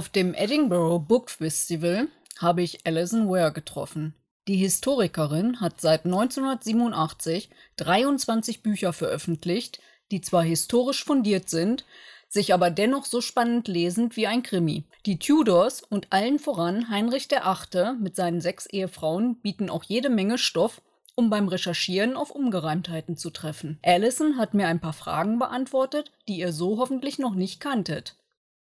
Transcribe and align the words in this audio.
Auf 0.00 0.08
dem 0.08 0.32
Edinburgh 0.32 1.04
Book 1.06 1.28
Festival 1.28 2.08
habe 2.38 2.62
ich 2.62 2.86
Alison 2.86 3.28
Ware 3.28 3.52
getroffen. 3.52 4.14
Die 4.48 4.56
Historikerin 4.56 5.60
hat 5.60 5.82
seit 5.82 6.06
1987 6.06 7.50
23 7.76 8.62
Bücher 8.62 8.94
veröffentlicht, 8.94 9.78
die 10.10 10.22
zwar 10.22 10.42
historisch 10.42 11.04
fundiert 11.04 11.50
sind, 11.50 11.84
sich 12.30 12.54
aber 12.54 12.70
dennoch 12.70 13.04
so 13.04 13.20
spannend 13.20 13.68
lesend 13.68 14.16
wie 14.16 14.26
ein 14.26 14.42
Krimi. 14.42 14.84
Die 15.04 15.18
Tudors 15.18 15.82
und 15.82 16.10
allen 16.14 16.38
voran 16.38 16.88
Heinrich 16.88 17.28
VIII. 17.30 17.96
mit 18.00 18.16
seinen 18.16 18.40
sechs 18.40 18.64
Ehefrauen 18.64 19.38
bieten 19.42 19.68
auch 19.68 19.84
jede 19.84 20.08
Menge 20.08 20.38
Stoff, 20.38 20.80
um 21.14 21.28
beim 21.28 21.46
Recherchieren 21.46 22.16
auf 22.16 22.30
Ungereimtheiten 22.30 23.18
zu 23.18 23.28
treffen. 23.28 23.78
Alison 23.84 24.38
hat 24.38 24.54
mir 24.54 24.66
ein 24.66 24.80
paar 24.80 24.94
Fragen 24.94 25.38
beantwortet, 25.38 26.10
die 26.26 26.38
ihr 26.38 26.54
so 26.54 26.78
hoffentlich 26.78 27.18
noch 27.18 27.34
nicht 27.34 27.60
kanntet. 27.60 28.16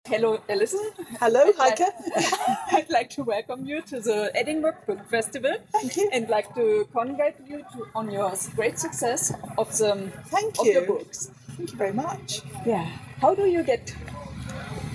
Hello, 0.07 0.39
Alison. 0.51 0.91
Hello, 1.19 1.51
Heike. 1.57 1.81
I'd 2.73 2.91
like 2.91 3.09
to 3.11 3.23
welcome 3.25 3.65
you 3.65 3.81
to 3.83 4.01
the 4.01 4.31
Edinburgh 4.35 4.77
Book 4.87 5.09
Festival 5.09 5.55
Thank 5.73 5.97
you. 5.97 6.11
and 6.13 6.29
like 6.29 6.55
to 6.57 6.87
congratulate 6.93 7.49
you 7.49 7.59
to, 7.73 7.87
on 7.95 8.11
your 8.11 8.31
great 8.55 8.79
success 8.79 9.33
of 9.57 9.75
the 9.79 10.13
Thank 10.27 10.61
of 10.61 10.67
you. 10.67 10.73
your 10.73 10.87
books. 10.87 11.31
Thank 11.57 11.73
you 11.73 11.79
very 11.79 11.95
much. 11.95 12.43
Yeah. 12.67 12.85
How 13.23 13.35
do 13.35 13.47
you 13.47 13.63
get 13.63 13.97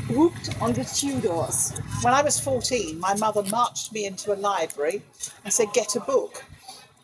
hooked 0.10 0.56
on 0.62 0.74
the 0.74 0.84
Tudors? 0.86 1.74
When 2.04 2.14
I 2.14 2.22
was 2.22 2.40
14, 2.40 3.00
my 3.00 3.16
mother 3.16 3.42
marched 3.50 3.92
me 3.92 4.06
into 4.06 4.32
a 4.32 4.38
library 4.38 5.02
and 5.44 5.52
said, 5.52 5.70
Get 5.74 5.96
a 5.96 6.02
book. 6.02 6.44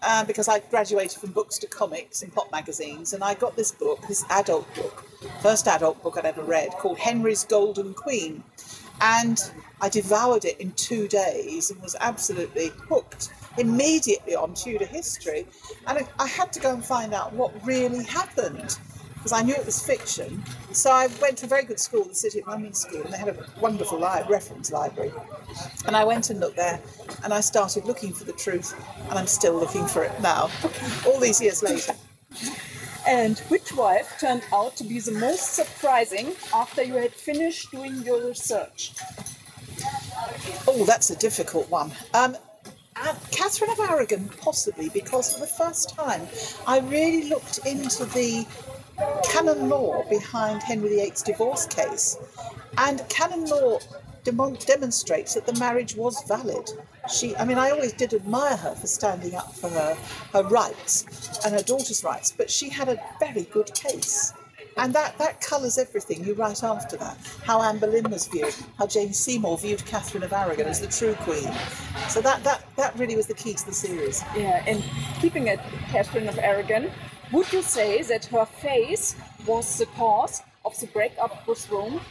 Uh, 0.07 0.23
because 0.23 0.47
I 0.47 0.59
graduated 0.59 1.19
from 1.19 1.31
books 1.31 1.57
to 1.57 1.67
comics 1.67 2.21
and 2.21 2.31
pop 2.31 2.51
magazines, 2.51 3.13
and 3.13 3.23
I 3.23 3.33
got 3.33 3.55
this 3.55 3.71
book, 3.71 3.99
this 4.07 4.23
adult 4.29 4.71
book, 4.75 5.03
first 5.41 5.67
adult 5.67 6.03
book 6.03 6.15
I'd 6.15 6.25
ever 6.25 6.43
read, 6.43 6.69
called 6.73 6.99
Henry's 6.99 7.43
Golden 7.43 7.95
Queen. 7.95 8.43
And 9.01 9.39
I 9.81 9.89
devoured 9.89 10.45
it 10.45 10.59
in 10.59 10.73
two 10.73 11.07
days 11.07 11.71
and 11.71 11.81
was 11.81 11.95
absolutely 11.99 12.71
hooked 12.87 13.31
immediately 13.57 14.35
on 14.35 14.53
Tudor 14.53 14.85
history. 14.85 15.47
And 15.87 15.97
I, 15.97 16.07
I 16.19 16.27
had 16.27 16.53
to 16.53 16.59
go 16.59 16.71
and 16.71 16.85
find 16.85 17.11
out 17.11 17.33
what 17.33 17.51
really 17.65 18.03
happened 18.03 18.77
because 19.25 19.41
I 19.41 19.41
knew 19.41 19.55
it 19.55 19.65
was 19.65 19.83
fiction. 19.83 20.43
So 20.71 20.91
I 20.91 21.07
went 21.19 21.39
to 21.39 21.47
a 21.47 21.49
very 21.49 21.63
good 21.63 21.79
school, 21.79 22.03
the 22.03 22.13
City 22.13 22.41
of 22.41 22.47
London 22.47 22.75
School, 22.75 23.01
and 23.01 23.11
they 23.11 23.17
had 23.17 23.29
a 23.29 23.45
wonderful 23.59 23.99
li- 23.99 24.21
reference 24.29 24.71
library. 24.71 25.11
And 25.87 25.95
I 25.95 26.03
went 26.03 26.29
and 26.29 26.39
looked 26.39 26.57
there, 26.57 26.79
and 27.23 27.33
I 27.33 27.39
started 27.39 27.85
looking 27.85 28.13
for 28.13 28.23
the 28.23 28.33
truth, 28.33 28.75
and 29.09 29.17
I'm 29.17 29.25
still 29.25 29.55
looking 29.55 29.87
for 29.87 30.03
it 30.03 30.11
now, 30.21 30.51
all 31.07 31.19
these 31.19 31.41
years 31.41 31.63
later. 31.63 31.93
And 33.07 33.39
which 33.49 33.73
wife 33.73 34.15
turned 34.19 34.43
out 34.53 34.75
to 34.75 34.83
be 34.83 34.99
the 34.99 35.13
most 35.13 35.55
surprising 35.55 36.35
after 36.53 36.83
you 36.83 36.93
had 36.93 37.11
finished 37.11 37.71
doing 37.71 38.03
your 38.03 38.27
research? 38.27 38.93
Oh, 40.67 40.85
that's 40.85 41.09
a 41.09 41.15
difficult 41.15 41.67
one. 41.71 41.91
Um, 42.13 42.37
Catherine 43.31 43.71
of 43.71 43.79
Aragon, 43.79 44.29
possibly, 44.39 44.89
because 44.89 45.33
for 45.33 45.39
the 45.39 45.47
first 45.47 45.89
time 45.89 46.27
I 46.65 46.79
really 46.79 47.29
looked 47.29 47.59
into 47.65 48.05
the 48.05 48.45
canon 49.23 49.69
law 49.69 50.03
behind 50.09 50.63
Henry 50.63 50.89
VIII's 50.89 51.21
divorce 51.21 51.65
case. 51.65 52.17
And 52.77 53.07
canon 53.09 53.45
law 53.45 53.79
demon- 54.23 54.57
demonstrates 54.65 55.33
that 55.33 55.45
the 55.45 55.59
marriage 55.59 55.95
was 55.95 56.23
valid. 56.27 56.69
She, 57.13 57.35
I 57.35 57.45
mean, 57.45 57.57
I 57.57 57.69
always 57.71 57.93
did 57.93 58.13
admire 58.13 58.55
her 58.57 58.75
for 58.75 58.87
standing 58.87 59.35
up 59.35 59.53
for 59.53 59.69
her, 59.69 59.97
her 60.33 60.43
rights 60.43 61.05
and 61.45 61.53
her 61.53 61.61
daughter's 61.61 62.03
rights, 62.03 62.33
but 62.35 62.49
she 62.49 62.69
had 62.69 62.89
a 62.89 63.01
very 63.19 63.43
good 63.43 63.73
case. 63.73 64.33
And 64.77 64.93
that, 64.93 65.17
that 65.19 65.39
colours 65.39 65.77
everything 65.77 66.25
you 66.25 66.33
write 66.33 66.63
after 66.63 66.97
that. 66.97 67.17
How 67.43 67.61
Anne 67.61 67.77
Boleyn 67.79 68.09
was 68.09 68.27
viewed, 68.27 68.53
how 68.77 68.87
Jane 68.87 69.13
Seymour 69.13 69.57
viewed 69.57 69.85
Catherine 69.85 70.23
of 70.23 70.33
Aragon 70.33 70.67
as 70.67 70.81
the 70.81 70.87
true 70.87 71.15
queen. 71.21 71.53
So 72.09 72.21
that, 72.21 72.43
that, 72.43 72.65
that 72.75 72.97
really 72.99 73.15
was 73.15 73.27
the 73.27 73.35
key 73.35 73.53
to 73.53 73.65
the 73.65 73.73
series. 73.73 74.23
Yeah, 74.35 74.63
and 74.67 74.83
keeping 75.21 75.47
it 75.47 75.59
Catherine 75.89 76.27
of 76.27 76.37
Aragon, 76.39 76.91
would 77.31 77.51
you 77.53 77.61
say 77.61 78.01
that 78.03 78.25
her 78.25 78.45
face 78.45 79.15
was 79.45 79.77
the 79.77 79.85
cause 79.87 80.41
of 80.65 80.77
the 80.79 80.87
breakup 80.87 81.47
with 81.47 81.69
Rome? 81.71 82.01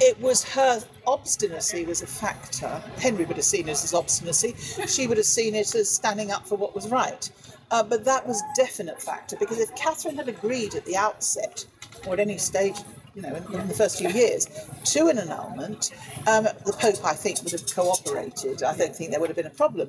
It 0.00 0.20
was 0.20 0.42
her 0.44 0.82
obstinacy 1.06 1.84
was 1.84 2.02
a 2.02 2.06
factor. 2.06 2.82
Henry 2.98 3.24
would 3.24 3.36
have 3.36 3.44
seen 3.44 3.68
it 3.68 3.72
as 3.72 3.94
obstinacy. 3.94 4.54
She 4.86 5.06
would 5.06 5.16
have 5.18 5.26
seen 5.26 5.54
it 5.54 5.74
as 5.74 5.88
standing 5.88 6.30
up 6.30 6.46
for 6.46 6.56
what 6.56 6.74
was 6.74 6.88
right. 6.88 7.30
Uh, 7.70 7.82
but 7.82 8.04
that 8.04 8.26
was 8.26 8.42
definite 8.56 9.00
factor 9.00 9.36
because 9.36 9.58
if 9.58 9.74
Catherine 9.76 10.16
had 10.16 10.28
agreed 10.28 10.74
at 10.74 10.84
the 10.84 10.96
outset, 10.96 11.64
or 12.06 12.14
at 12.14 12.20
any 12.20 12.38
stage, 12.38 12.76
you 13.14 13.22
know, 13.22 13.34
in, 13.34 13.60
in 13.60 13.68
the 13.68 13.74
first 13.74 13.98
few 13.98 14.08
years, 14.08 14.46
to 14.84 15.08
an 15.08 15.18
annulment, 15.18 15.90
um, 16.26 16.44
the 16.64 16.72
Pope, 16.78 17.04
I 17.04 17.12
think, 17.14 17.42
would 17.42 17.52
have 17.52 17.66
cooperated. 17.66 18.62
I 18.62 18.76
don't 18.76 18.94
think 18.94 19.10
there 19.10 19.20
would 19.20 19.28
have 19.28 19.36
been 19.36 19.46
a 19.46 19.50
problem. 19.50 19.88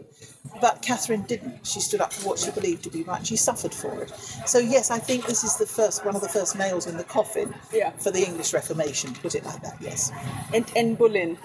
But 0.60 0.82
Catherine 0.82 1.22
didn't. 1.24 1.66
She 1.66 1.80
stood 1.80 2.02
up 2.02 2.12
for 2.12 2.30
what 2.30 2.40
she 2.40 2.52
believed 2.52 2.84
to 2.84 2.90
be 2.90 3.04
right. 3.04 3.26
She 3.26 3.36
suffered 3.36 3.74
for 3.74 4.04
it. 4.04 4.10
So 4.46 4.58
yes, 4.58 4.92
I 4.92 4.98
think 5.00 5.26
this 5.26 5.44
is 5.44 5.56
the 5.58 5.66
first 5.68 6.04
one 6.06 6.16
of 6.16 6.22
the 6.22 6.30
first 6.30 6.58
nails 6.58 6.88
in 6.88 6.98
the 6.98 7.04
coffin 7.04 7.54
Yeah. 7.72 7.92
for 7.92 8.12
the 8.12 8.24
English 8.24 8.54
Reformation. 8.54 9.14
Put 9.14 9.36
it 9.36 9.46
like 9.46 9.62
that. 9.64 9.78
Yes. 9.80 10.12
And 10.54 10.70
Anne 10.76 10.96
Boleyn. 10.96 11.38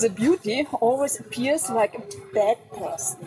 The 0.00 0.10
beauty 0.10 0.66
always 0.80 1.18
appears 1.18 1.68
like 1.70 1.94
a 1.94 2.02
bad 2.32 2.56
person. 2.70 3.18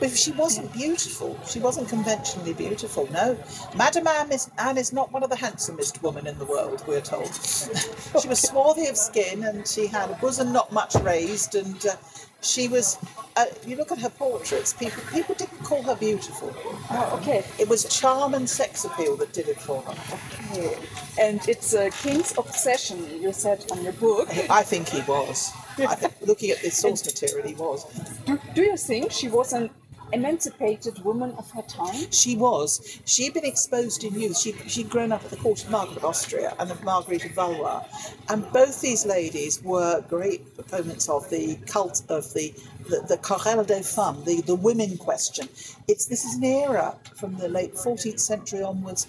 But 0.00 0.10
she 0.10 0.32
wasn't 0.32 0.72
beautiful. 0.72 1.38
She 1.46 1.58
wasn't 1.58 1.88
conventionally 1.88 2.54
beautiful. 2.54 3.08
No, 3.12 3.36
Madame 3.76 4.06
Anne 4.06 4.32
is, 4.32 4.50
Anne 4.58 4.78
is 4.78 4.92
not 4.92 5.12
one 5.12 5.22
of 5.22 5.30
the 5.30 5.36
handsomest 5.36 6.02
women 6.02 6.26
in 6.26 6.38
the 6.38 6.46
world. 6.46 6.82
We're 6.86 7.00
told. 7.00 7.26
she 8.20 8.28
was 8.28 8.40
swarthy 8.40 8.86
of 8.86 8.96
skin, 8.96 9.44
and 9.44 9.66
she 9.68 9.86
had 9.86 10.10
a 10.10 10.14
bosom 10.14 10.52
not 10.52 10.72
much 10.72 10.94
raised, 10.96 11.54
and 11.54 11.84
uh, 11.86 11.96
she 12.40 12.68
was. 12.68 12.98
Uh, 13.36 13.46
you 13.66 13.76
look 13.76 13.90
at 13.90 13.98
her 13.98 14.10
portraits. 14.10 14.72
People 14.72 15.02
people 15.12 15.34
didn't 15.34 15.62
call 15.64 15.82
her 15.82 15.96
beautiful. 15.96 16.54
Oh, 16.90 17.18
okay. 17.20 17.44
It 17.58 17.68
was 17.68 17.84
charm 17.84 18.34
and 18.34 18.48
sex 18.48 18.84
appeal 18.84 19.16
that 19.16 19.32
did 19.32 19.48
it 19.48 19.60
for 19.60 19.82
her. 19.82 20.16
okay. 20.52 20.78
And 21.20 21.46
it's 21.48 21.74
a 21.74 21.90
king's 21.90 22.36
obsession, 22.38 23.20
you 23.20 23.32
said 23.32 23.64
on 23.70 23.82
your 23.82 23.92
book. 23.94 24.28
I 24.48 24.62
think 24.62 24.88
he 24.88 25.00
was. 25.02 25.52
Looking 25.78 26.50
at 26.50 26.62
the 26.62 26.70
source 26.70 27.04
material, 27.04 27.46
he 27.46 27.54
was. 27.54 27.84
Do, 28.26 28.38
do 28.54 28.62
you 28.62 28.76
think 28.76 29.10
she 29.10 29.28
was 29.28 29.52
an 29.52 29.70
emancipated 30.12 31.02
woman 31.04 31.34
of 31.36 31.50
her 31.50 31.62
time? 31.62 32.10
She 32.10 32.36
was. 32.36 33.00
She'd 33.04 33.34
been 33.34 33.44
exposed 33.44 34.04
in 34.04 34.18
youth. 34.18 34.38
She, 34.38 34.52
she'd 34.68 34.88
grown 34.88 35.12
up 35.12 35.24
at 35.24 35.30
the 35.30 35.36
court 35.36 35.64
of 35.64 35.70
Margaret 35.70 35.98
of 35.98 36.04
Austria 36.04 36.54
and 36.58 36.70
of 36.70 36.82
Marguerite 36.84 37.24
of 37.24 37.32
Valois. 37.32 37.84
And 38.28 38.50
both 38.52 38.80
these 38.80 39.04
ladies 39.04 39.62
were 39.62 40.02
great 40.08 40.54
proponents 40.54 41.08
of 41.08 41.28
the 41.30 41.56
cult 41.66 42.02
of 42.08 42.32
the, 42.34 42.54
the, 42.88 43.04
the 43.08 43.16
querelle 43.16 43.66
des 43.66 43.82
femmes, 43.82 44.24
the, 44.24 44.42
the 44.42 44.54
women 44.54 44.96
question. 44.96 45.48
It's 45.88 46.06
This 46.06 46.24
is 46.24 46.36
an 46.36 46.44
era 46.44 46.96
from 47.16 47.36
the 47.36 47.48
late 47.48 47.74
14th 47.74 48.20
century 48.20 48.62
onwards 48.62 49.06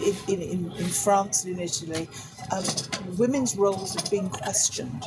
in, 0.00 0.40
in, 0.40 0.72
in, 0.72 0.86
France 0.86 1.44
and 1.44 1.54
in 1.54 1.60
Italy, 1.60 2.08
um, 2.52 2.64
women's 3.16 3.56
roles 3.56 3.94
have 3.94 4.10
been 4.10 4.28
questioned. 4.28 5.04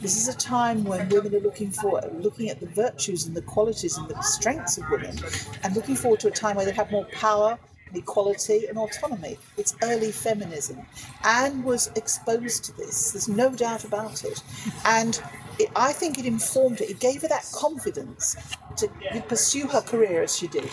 This 0.00 0.16
is 0.16 0.28
a 0.28 0.36
time 0.36 0.84
when 0.84 1.08
women 1.08 1.34
are 1.34 1.40
looking 1.40 1.70
for 1.70 2.00
looking 2.18 2.50
at 2.50 2.60
the 2.60 2.66
virtues 2.66 3.26
and 3.26 3.34
the 3.34 3.42
qualities 3.42 3.96
and 3.96 4.08
the 4.08 4.20
strengths 4.22 4.78
of 4.78 4.88
women, 4.90 5.18
and 5.62 5.74
looking 5.74 5.96
forward 5.96 6.20
to 6.20 6.28
a 6.28 6.32
time 6.32 6.56
where 6.56 6.66
they 6.66 6.72
have 6.72 6.90
more 6.90 7.06
power, 7.12 7.58
equality, 7.94 8.66
and 8.66 8.78
autonomy. 8.78 9.38
It's 9.56 9.74
early 9.82 10.12
feminism. 10.12 10.84
Anne 11.24 11.62
was 11.62 11.90
exposed 11.96 12.64
to 12.64 12.76
this. 12.76 13.12
There's 13.12 13.28
no 13.28 13.50
doubt 13.54 13.84
about 13.84 14.24
it, 14.24 14.42
and. 14.84 15.20
It, 15.56 15.70
I 15.76 15.92
think 15.92 16.18
it 16.18 16.26
informed 16.26 16.80
her. 16.80 16.84
It 16.84 16.98
gave 16.98 17.22
her 17.22 17.28
that 17.28 17.48
confidence 17.54 18.34
to 18.76 18.88
pursue 19.28 19.68
her 19.68 19.80
career 19.80 20.24
as 20.24 20.36
she 20.36 20.48
did. 20.48 20.68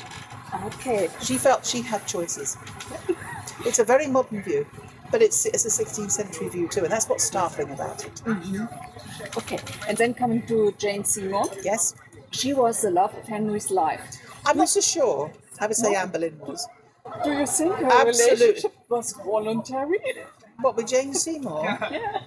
Okay. 0.66 1.10
She 1.22 1.38
felt 1.38 1.66
she 1.66 1.82
had 1.82 2.06
choices. 2.06 2.58
It's 3.66 3.80
a 3.80 3.84
very 3.84 4.08
modern 4.08 4.42
view, 4.42 4.66
but 5.12 5.22
it's, 5.22 5.46
it's 5.46 5.66
a 5.66 5.84
16th 5.84 6.12
century 6.12 6.50
view 6.50 6.68
too, 6.68 6.84
and 6.84 6.92
that's 6.92 7.08
what's 7.08 7.24
startling 7.24 7.72
about 7.72 8.06
it. 8.06 8.16
Mm-hmm. 8.26 8.66
Okay. 9.38 9.60
And 9.88 9.98
then 9.98 10.14
coming 10.14 10.46
to 10.48 10.74
Jane 10.78 11.04
Seymour, 11.04 11.46
Yes? 11.64 11.96
she 12.32 12.54
was 12.54 12.82
the 12.82 12.92
love 12.92 13.14
of 13.16 13.28
Henry's 13.28 13.70
life. 13.72 14.02
I'm 14.46 14.58
not 14.58 14.70
so 14.70 14.82
sure. 14.82 15.32
I 15.60 15.68
would 15.68 15.76
say 15.76 15.94
Anne 15.96 16.10
Boleyn 16.10 16.38
was. 16.40 16.68
Do 17.24 17.32
you 17.32 17.46
think 17.46 17.76
her 17.76 17.86
Absolutely. 17.86 18.46
relationship 18.48 18.74
was 18.90 19.14
voluntary? 19.14 20.00
What, 20.62 20.76
with 20.78 20.88
Jane 20.88 21.14
Seymour? 21.14 21.64
yeah. 21.92 22.22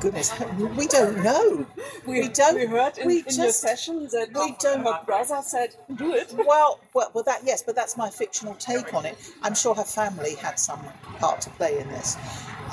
Goodness, 0.00 0.32
we 0.76 0.86
don't 0.86 1.22
know. 1.22 1.66
We, 2.06 2.28
don't. 2.28 2.56
We 2.56 2.66
heard 2.66 2.98
in, 2.98 3.06
we 3.06 3.18
in 3.18 3.24
your 3.24 3.46
just- 3.46 3.60
session 3.60 4.08
that 4.12 4.28
we 4.34 4.54
don't- 4.60 4.84
her 4.84 5.00
brother 5.04 5.40
said, 5.42 5.74
"Do 5.94 6.14
it." 6.14 6.32
Well, 6.46 6.80
well, 6.94 7.10
well, 7.14 7.24
that 7.24 7.40
yes, 7.44 7.62
but 7.62 7.74
that's 7.74 7.96
my 7.96 8.08
fictional 8.10 8.54
take 8.54 8.94
on 8.94 9.04
it. 9.06 9.16
I'm 9.42 9.54
sure 9.54 9.74
her 9.74 9.84
family 9.84 10.34
had 10.36 10.58
some 10.58 10.80
part 11.18 11.40
to 11.42 11.50
play 11.50 11.78
in 11.78 11.88
this. 11.88 12.16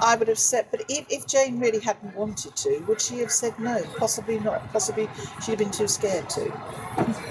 I 0.01 0.15
would 0.15 0.27
have 0.27 0.39
said, 0.39 0.67
but 0.71 0.81
if, 0.89 1.05
if 1.09 1.27
Jane 1.27 1.59
really 1.59 1.79
hadn't 1.79 2.15
wanted 2.15 2.55
to, 2.57 2.79
would 2.87 2.99
she 2.99 3.19
have 3.19 3.31
said 3.31 3.57
no? 3.59 3.81
Possibly 3.97 4.39
not. 4.39 4.71
Possibly 4.71 5.07
she'd 5.43 5.51
have 5.51 5.59
been 5.59 5.71
too 5.71 5.87
scared 5.87 6.29
to. 6.31 6.51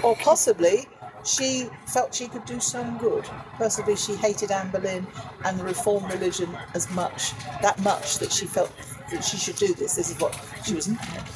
Or 0.01 0.15
possibly 0.15 0.87
she 1.23 1.69
felt 1.85 2.13
she 2.13 2.27
could 2.27 2.45
do 2.45 2.59
some 2.59 2.97
good. 2.97 3.25
Personally, 3.57 3.95
she 3.95 4.15
hated 4.15 4.51
Anne 4.51 4.69
Boleyn 4.71 5.07
and 5.45 5.59
the 5.59 5.63
Reformed 5.63 6.11
religion 6.11 6.49
as 6.73 6.89
much, 6.91 7.33
that 7.61 7.79
much 7.81 8.19
that 8.19 8.31
she 8.31 8.45
felt 8.45 8.71
that 9.11 9.23
she 9.23 9.37
should 9.37 9.55
do 9.55 9.73
this. 9.73 9.95
This 9.95 10.09
is 10.11 10.19
what 10.19 10.37
she 10.65 10.73
was 10.73 10.87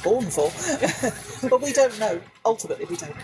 born 0.02 0.26
for. 0.26 0.50
but 1.48 1.60
we 1.60 1.72
don't 1.72 1.98
know. 1.98 2.20
Ultimately, 2.44 2.84
we 2.86 2.96
don't 2.96 3.14
know. 3.14 3.22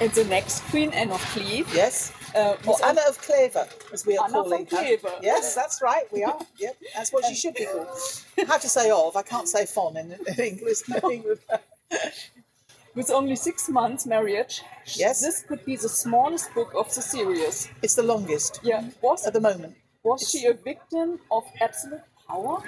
And 0.00 0.10
the 0.12 0.24
next 0.24 0.62
queen, 0.64 0.90
Anne 0.90 1.10
of 1.10 1.20
Cleve. 1.26 1.68
Yes. 1.74 2.12
Uh, 2.34 2.56
Or 2.66 2.76
Anna 2.84 3.00
of 3.08 3.18
Clever, 3.18 3.66
as 3.94 4.04
we 4.04 4.18
are 4.18 4.26
Anna 4.26 4.34
calling 4.34 4.66
her. 4.66 4.76
Clever. 4.76 5.12
Yes, 5.22 5.54
that's 5.54 5.80
right. 5.80 6.04
We 6.12 6.22
are. 6.22 6.38
Yep, 6.58 6.76
that's 6.94 7.10
what 7.10 7.24
she 7.24 7.34
should 7.34 7.54
be 7.54 7.64
called. 7.64 7.88
I 8.38 8.44
have 8.44 8.60
to 8.60 8.68
say 8.68 8.90
of. 8.90 9.16
I 9.16 9.22
can't 9.22 9.48
say 9.48 9.64
von 9.64 9.96
in, 9.96 10.12
in 10.12 10.34
English. 10.38 10.86
No, 10.88 11.10
English. 11.10 11.38
With 12.96 13.10
only 13.10 13.36
six 13.36 13.68
months 13.68 14.06
marriage. 14.06 14.62
Yes. 14.86 15.20
This 15.20 15.42
could 15.42 15.64
be 15.64 15.76
the 15.76 15.88
smallest 15.88 16.52
book 16.54 16.72
of 16.74 16.92
the 16.94 17.02
series. 17.02 17.68
It's 17.82 17.94
the 17.94 18.02
longest 18.02 18.60
Yeah. 18.62 18.82
Was 19.02 19.26
at 19.26 19.32
the 19.34 19.40
moment. 19.40 19.76
was 20.02 20.28
she 20.30 20.46
a 20.46 20.54
victim 20.54 21.20
of 21.30 21.44
absolute 21.60 22.02
power? 22.28 22.62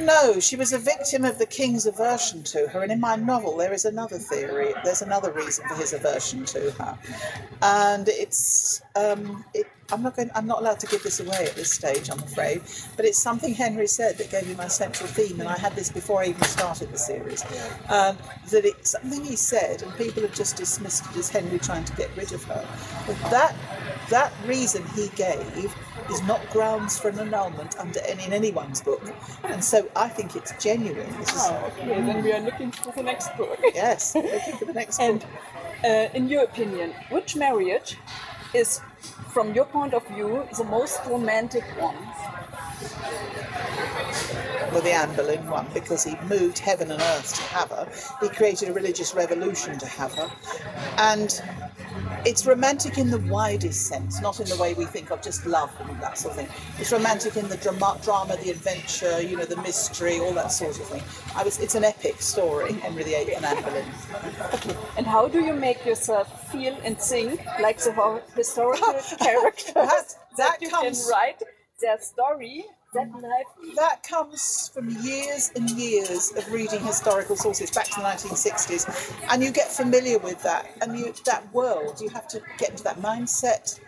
No, 0.00 0.38
she 0.40 0.56
was 0.56 0.72
a 0.72 0.78
victim 0.78 1.24
of 1.24 1.38
the 1.38 1.46
king's 1.46 1.84
aversion 1.86 2.42
to 2.44 2.68
her, 2.68 2.82
and 2.82 2.92
in 2.92 3.00
my 3.00 3.16
novel 3.16 3.56
there 3.56 3.72
is 3.72 3.84
another 3.84 4.18
theory. 4.18 4.72
There's 4.84 5.02
another 5.02 5.32
reason 5.32 5.66
for 5.68 5.74
his 5.74 5.92
aversion 5.92 6.44
to 6.46 6.70
her, 6.72 6.98
and 7.62 8.08
it's 8.08 8.82
um, 8.94 9.44
it, 9.52 9.66
I'm 9.92 10.02
not 10.02 10.16
going. 10.16 10.30
I'm 10.34 10.46
not 10.46 10.60
allowed 10.60 10.80
to 10.80 10.86
give 10.86 11.02
this 11.02 11.20
away 11.20 11.46
at 11.46 11.54
this 11.56 11.72
stage, 11.72 12.10
I'm 12.10 12.18
afraid. 12.20 12.62
But 12.96 13.04
it's 13.04 13.18
something 13.18 13.54
Henry 13.54 13.86
said 13.86 14.18
that 14.18 14.30
gave 14.30 14.46
me 14.48 14.54
my 14.54 14.68
central 14.68 15.08
theme, 15.08 15.40
and 15.40 15.48
I 15.48 15.58
had 15.58 15.74
this 15.74 15.90
before 15.90 16.22
I 16.22 16.26
even 16.26 16.42
started 16.42 16.90
the 16.92 16.98
series. 16.98 17.42
Um, 17.88 18.16
that 18.50 18.64
it's 18.64 18.90
something 18.90 19.24
he 19.24 19.36
said, 19.36 19.82
and 19.82 19.94
people 19.96 20.22
have 20.22 20.34
just 20.34 20.56
dismissed 20.56 21.04
it 21.10 21.16
as 21.16 21.28
Henry 21.30 21.58
trying 21.58 21.84
to 21.84 21.92
get 21.96 22.10
rid 22.16 22.32
of 22.32 22.42
her. 22.44 22.66
But 23.06 23.16
that 23.30 23.54
that 24.10 24.32
reason 24.46 24.84
he 24.94 25.08
gave 25.16 25.74
is 26.10 26.22
not 26.22 26.40
grounds 26.50 26.98
for 26.98 27.08
an 27.08 27.18
annulment 27.20 27.78
under 27.78 28.00
any 28.00 28.24
in 28.24 28.32
anyone's 28.32 28.80
book, 28.80 29.02
and 29.44 29.62
so 29.62 29.88
I 29.96 30.08
think 30.08 30.36
it's 30.36 30.52
genuine. 30.62 31.10
This 31.18 31.30
is, 31.34 31.42
Oh, 31.44 31.72
okay. 31.78 31.86
Then 32.02 32.22
we 32.24 32.32
are 32.32 32.40
looking 32.40 32.70
for 32.72 32.92
the 32.92 33.02
next 33.02 33.36
book. 33.36 33.58
yes, 33.74 34.14
looking 34.14 34.56
for 34.56 34.64
the 34.64 34.72
next 34.72 34.98
And 35.00 35.20
book. 35.20 35.30
uh, 35.84 36.08
in 36.14 36.28
your 36.28 36.44
opinion, 36.44 36.94
which 37.10 37.36
marriage 37.36 37.96
is, 38.54 38.80
from 39.32 39.54
your 39.54 39.64
point 39.64 39.94
of 39.94 40.06
view, 40.08 40.46
the 40.56 40.64
most 40.64 41.00
romantic 41.06 41.64
one? 41.78 41.96
Well, 44.72 44.82
the 44.82 44.92
Anne 44.92 45.14
Boleyn 45.16 45.48
one, 45.48 45.66
because 45.74 46.04
he 46.04 46.16
moved 46.28 46.58
heaven 46.58 46.90
and 46.90 47.00
earth 47.00 47.34
to 47.34 47.42
have 47.42 47.70
her. 47.70 47.88
He 48.20 48.28
created 48.28 48.68
a 48.68 48.72
religious 48.72 49.14
revolution 49.14 49.78
to 49.78 49.86
have 49.86 50.14
her, 50.14 50.30
and 50.98 51.42
it's 52.26 52.46
romantic 52.46 52.98
in 52.98 53.10
the 53.10 53.18
widest 53.18 53.86
sense, 53.86 54.20
not 54.20 54.40
in 54.40 54.46
the 54.46 54.56
way 54.56 54.74
we 54.74 54.84
think 54.84 55.10
of 55.10 55.22
just 55.22 55.46
love 55.46 55.70
and 55.80 56.00
that 56.02 56.18
sort 56.18 56.36
of 56.36 56.40
thing. 56.46 56.48
It's 56.78 56.92
romantic 56.92 57.36
in 57.36 57.48
the 57.48 57.56
drama, 57.56 57.98
drama 58.02 58.36
the 58.42 58.50
adventure, 58.50 59.20
you 59.22 59.36
know, 59.36 59.44
the 59.44 59.60
mystery, 59.62 60.18
all 60.18 60.32
that 60.34 60.48
sort 60.52 60.78
of 60.78 60.86
thing. 60.86 61.02
I 61.34 61.42
was, 61.42 61.58
it's 61.60 61.74
an 61.74 61.84
epic 61.84 62.20
story, 62.20 62.72
Henry 62.74 63.04
VIII 63.04 63.34
and 63.34 63.44
Anne 63.44 63.62
Boleyn. 63.62 63.84
And 64.96 65.06
how 65.06 65.28
do 65.28 65.40
you 65.44 65.52
make 65.54 65.84
yourself 65.84 66.50
feel 66.50 66.76
and 66.84 66.98
think 66.98 67.40
like 67.60 67.78
the 67.78 68.22
historical 68.36 68.92
characters 69.18 69.74
That- 69.74 70.14
that 70.36 70.56
you 70.62 70.68
comes- 70.70 71.02
can 71.04 71.10
write 71.12 71.42
their 71.80 71.98
story 72.00 72.64
that 72.92 74.02
comes 74.02 74.70
from 74.74 74.88
years 75.02 75.52
and 75.54 75.70
years 75.70 76.32
of 76.36 76.50
reading 76.50 76.80
historical 76.80 77.36
sources 77.36 77.70
back 77.70 77.86
to 77.86 78.00
the 78.00 78.02
1960s, 78.02 79.14
and 79.30 79.42
you 79.42 79.52
get 79.52 79.68
familiar 79.68 80.18
with 80.18 80.42
that, 80.42 80.66
and 80.82 80.98
you 80.98 81.14
that 81.24 81.52
world. 81.54 82.00
You 82.00 82.08
have 82.10 82.26
to 82.28 82.42
get 82.58 82.70
into 82.70 82.82
that 82.84 83.00
mindset, 83.00 83.78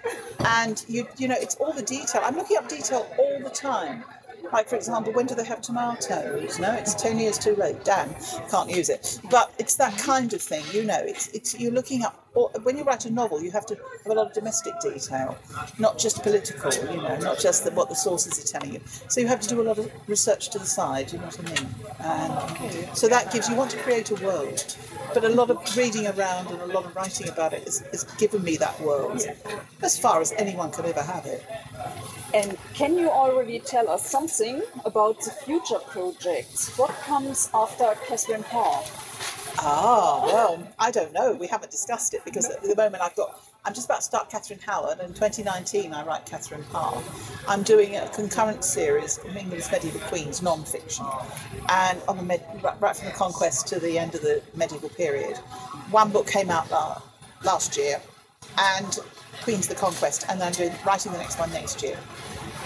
and 0.45 0.85
you 0.89 1.07
you 1.19 1.27
know 1.27 1.37
it's 1.39 1.57
all 1.57 1.73
the 1.73 1.83
detail. 1.83 2.23
I'm 2.25 2.37
looking 2.37 2.57
up 2.57 2.69
detail 2.69 3.09
all 3.19 3.41
the 3.43 3.51
time. 3.51 4.05
Like 4.53 4.69
for 4.69 4.77
example, 4.77 5.13
when 5.13 5.27
do 5.27 5.35
they 5.35 5.45
have 5.45 5.63
tomatoes? 5.63 6.59
No, 6.61 6.73
it's 6.73 6.95
ten 6.95 7.19
years 7.19 7.39
too 7.39 7.57
late. 7.57 7.85
Damn, 7.85 8.15
can't 8.51 8.71
use 8.71 8.89
it. 8.89 9.19
But 9.31 9.53
it's 9.59 9.77
that 9.77 9.99
kind 9.99 10.33
of 10.33 10.43
thing, 10.43 10.65
you 10.73 10.85
know. 10.85 11.01
It's 11.03 11.29
it's 11.29 11.59
you're 11.59 11.73
looking 11.73 12.05
up. 12.05 12.22
Or 12.35 12.51
when 12.63 12.79
you 12.79 12.85
write 12.85 13.05
a 13.05 13.11
novel, 13.11 13.43
you 13.43 13.51
have 13.51 13.67
to 13.67 13.75
have 13.75 14.07
a 14.07 14.15
lot 14.15 14.29
of 14.29 14.33
domestic 14.33 14.73
detail, 14.81 15.37
not 15.79 15.99
just 15.99 16.23
political. 16.23 16.73
You 16.73 16.97
know, 17.03 17.19
not 17.19 17.39
just 17.39 17.65
the, 17.65 17.71
what 17.73 17.91
the 17.91 17.95
sources 17.95 18.43
are 18.43 18.59
telling 18.59 18.75
you. 18.75 18.81
So 19.09 19.21
you 19.21 19.27
have 19.27 19.41
to 19.43 19.49
do 19.49 19.61
a 19.61 19.65
lot 19.65 19.79
of 19.79 19.91
research 20.09 20.49
to 20.51 20.59
the 20.59 20.65
side. 20.65 21.13
You 21.13 21.19
know 21.19 21.27
what 21.27 21.41
I 21.41 21.53
mean? 21.53 21.75
And 22.01 22.97
so 22.97 23.07
that 23.09 23.33
gives 23.33 23.51
you 23.51 23.55
want 23.55 23.71
to 23.73 23.79
create 23.79 24.11
a 24.11 24.15
world. 24.25 24.77
But 25.13 25.25
a 25.25 25.29
lot 25.29 25.51
of 25.51 25.77
reading 25.77 26.07
around 26.07 26.47
and 26.47 26.61
a 26.63 26.67
lot 26.67 26.87
of 26.87 26.97
writing 26.97 27.29
about 27.29 27.53
it 27.53 27.65
has, 27.65 28.05
given 28.17 28.43
me 28.43 28.57
that 28.57 28.81
world, 28.81 29.21
as 29.83 29.99
far 29.99 30.23
as 30.23 30.33
anyone 30.39 30.71
could 30.71 30.87
ever 30.87 31.03
have 31.03 31.27
it. 31.27 31.45
And 32.33 32.57
can 32.73 32.97
you 32.97 33.11
already 33.11 33.59
tell 33.59 33.91
us 33.91 34.09
something 34.09 34.63
about 34.87 35.21
the 35.21 35.31
future 35.31 35.81
projects? 35.87 36.79
What 36.79 36.91
comes 37.03 37.51
after 37.53 37.95
Catherine 38.07 38.45
Parr? 38.45 38.83
Ah, 39.59 40.23
well, 40.25 40.67
I 40.79 40.91
don't 40.91 41.13
know. 41.13 41.33
We 41.35 41.47
haven't 41.47 41.71
discussed 41.71 42.15
it 42.15 42.25
because 42.25 42.49
at 42.49 42.63
the 42.63 42.75
moment 42.77 43.03
I've 43.03 43.15
got. 43.17 43.41
I'm 43.65 43.75
just 43.75 43.87
about 43.87 43.99
to 43.99 44.03
start 44.03 44.29
Catherine 44.29 44.59
Howard, 44.67 44.99
and 44.99 45.11
in 45.11 45.15
2019 45.15 45.95
I 45.95 46.05
write 46.05 46.27
Catherine 46.27 46.65
Parr. 46.73 47.01
I'm 47.47 47.63
doing 47.63 47.97
a 47.97 48.09
concurrent 48.09 48.65
series 48.65 49.19
of 49.19 49.37
England's 49.37 49.71
medieval 49.71 50.01
queens, 50.01 50.43
non-fiction, 50.43 51.07
and 51.69 52.01
on 52.09 52.17
the 52.17 52.25
med- 52.25 52.45
right 52.61 52.81
right 52.81 52.97
from 52.97 53.07
the 53.07 53.15
conquest 53.15 53.69
to 53.69 53.79
the 53.79 53.99
end 53.99 54.17
of 54.17 54.23
the 54.23 54.43
medieval 54.57 54.89
period. 54.89 55.37
One 55.93 56.11
book 56.11 56.27
came 56.27 56.51
out 56.51 56.69
last 57.45 57.77
year, 57.77 58.01
and 58.59 58.99
Queens 59.43 59.69
of 59.69 59.77
the 59.77 59.81
Conquest, 59.81 60.25
and 60.29 60.41
then 60.41 60.49
I'm 60.49 60.53
doing 60.55 60.73
writing 60.85 61.13
the 61.13 61.19
next 61.19 61.39
one 61.39 61.51
next 61.53 61.83
year. 61.83 61.99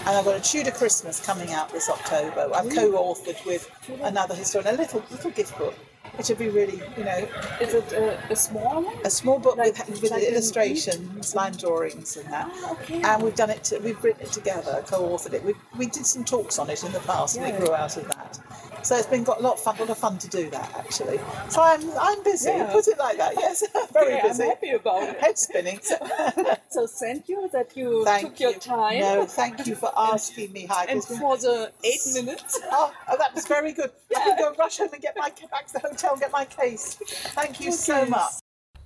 And 0.05 0.15
I've 0.15 0.25
got 0.25 0.35
a 0.37 0.41
Tudor 0.41 0.71
Christmas 0.71 1.23
coming 1.23 1.51
out 1.51 1.69
this 1.71 1.89
October. 1.89 2.49
I've 2.55 2.69
co-authored 2.69 3.45
with 3.45 3.69
another 4.01 4.33
historian, 4.35 4.73
a 4.73 4.77
little 4.77 5.03
little 5.11 5.31
gift 5.31 5.57
book, 5.57 5.75
which 6.17 6.27
should 6.27 6.37
be 6.37 6.49
really, 6.49 6.81
you 6.97 7.03
know, 7.03 7.27
Is 7.61 7.73
it 7.73 7.91
a, 7.93 8.17
a 8.31 8.35
small 8.35 8.81
one? 8.83 8.95
a 9.05 9.09
small 9.09 9.39
book 9.39 9.57
Like- 9.57 9.77
with, 9.87 10.01
with 10.01 10.11
like 10.11 10.23
illustrations, 10.23 11.35
line 11.35 11.53
drawings, 11.53 12.17
and 12.17 12.27
that. 12.33 12.49
Ah, 12.51 12.71
okay. 12.73 13.01
And 13.01 13.23
we've 13.23 13.35
done 13.35 13.49
it. 13.51 13.63
To, 13.65 13.79
we've 13.79 14.01
written 14.03 14.23
it 14.25 14.31
together, 14.31 14.83
co-authored 14.87 15.33
it. 15.33 15.43
We 15.45 15.53
we 15.77 15.85
did 15.87 16.05
some 16.05 16.23
talks 16.23 16.59
on 16.59 16.69
it 16.69 16.83
in 16.83 16.91
the 16.91 16.99
past, 17.01 17.37
and 17.37 17.45
Yeah. 17.47 17.53
it 17.53 17.59
grew 17.59 17.73
out 17.73 17.95
of 17.97 18.07
that. 18.07 18.39
So 18.83 18.95
it's 18.95 19.07
been 19.07 19.23
got 19.23 19.39
a 19.39 19.43
lot 19.43 19.53
of 19.55 19.59
fun, 19.59 19.75
a 19.77 19.79
lot 19.81 19.89
of 19.89 19.97
fun 19.97 20.17
to 20.19 20.27
do 20.29 20.49
that 20.51 20.71
actually. 20.77 21.19
So 21.49 21.61
I'm 21.61 21.81
I'm 21.99 22.23
busy. 22.23 22.49
Yeah. 22.49 22.71
Put 22.71 22.87
it 22.87 22.97
like 22.97 23.17
that. 23.17 23.33
Yes, 23.35 23.63
very 23.93 24.13
Okay, 24.15 24.27
busy. 24.27 24.43
I'm 24.43 24.49
happy 24.49 24.69
about 24.71 25.03
it. 25.03 25.17
Head 25.19 25.37
spinning. 25.37 25.79
So 26.69 26.85
thank 26.87 27.29
you 27.29 27.49
that 27.53 27.75
you 27.77 28.03
thank 28.03 28.23
took 28.27 28.39
your 28.39 28.51
you. 28.53 28.59
time. 28.59 28.99
No, 28.99 29.25
thank 29.25 29.65
you 29.65 29.75
for 29.75 29.91
asking 29.95 30.51
me, 30.51 30.65
Heike. 30.69 30.91
and 30.91 31.03
for 31.03 31.37
the 31.37 31.71
eight 31.83 32.01
minutes. 32.13 32.59
Oh, 32.71 32.91
oh, 33.09 33.17
that 33.17 33.33
was 33.33 33.47
very 33.47 33.73
good. 33.73 33.91
I 34.15 34.19
can 34.19 34.37
go 34.37 34.53
rush 34.59 34.77
home 34.79 34.89
and 34.93 35.01
get 35.01 35.15
my 35.17 35.29
back 35.51 35.67
to 35.67 35.73
the 35.73 35.79
hotel 35.79 36.11
and 36.13 36.19
get 36.21 36.31
my 36.31 36.45
case. 36.45 36.97
Thank 37.35 37.59
you 37.61 37.71
so 37.71 37.93
Okay. 37.93 38.09
much. 38.09 38.39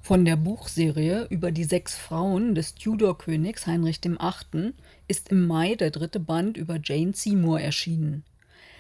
Von 0.04 0.26
der 0.26 0.36
Buchserie 0.36 1.28
über 1.30 1.52
die 1.52 1.64
sechs 1.64 1.96
Frauen 1.96 2.56
des 2.56 2.74
Tudor-Königs 2.76 3.68
Heinrich 3.68 4.00
VIII. 4.04 4.74
ist 5.08 5.30
im 5.30 5.46
Mai 5.48 5.76
der 5.76 5.92
dritte 5.92 6.20
Band 6.20 6.58
über 6.58 6.80
Jane 6.84 7.14
Seymour 7.14 7.60
erschienen. 7.62 8.24